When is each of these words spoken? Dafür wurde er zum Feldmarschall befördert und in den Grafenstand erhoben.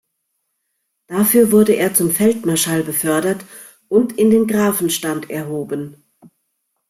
Dafür 1.05 1.51
wurde 1.51 1.73
er 1.75 1.93
zum 1.93 2.09
Feldmarschall 2.09 2.81
befördert 2.81 3.45
und 3.87 4.13
in 4.17 4.31
den 4.31 4.47
Grafenstand 4.47 5.29
erhoben. 5.29 6.03